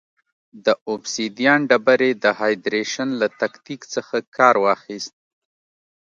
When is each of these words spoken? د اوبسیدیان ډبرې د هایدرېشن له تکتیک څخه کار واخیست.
د 0.65 0.67
اوبسیدیان 0.89 1.59
ډبرې 1.69 2.11
د 2.23 2.25
هایدرېشن 2.39 3.09
له 3.21 3.27
تکتیک 3.41 3.81
څخه 3.93 4.17
کار 4.37 4.55
واخیست. 4.65 5.13